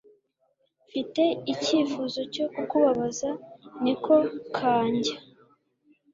Mfite 0.85 1.23
icyifuzo 1.53 2.19
cyo 2.33 2.45
kukubaza 2.53 3.29
NekoKanjya 3.83 5.15